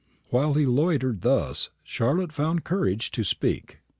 [0.31, 3.81] While he loitered thus Charlotte found courage to speak.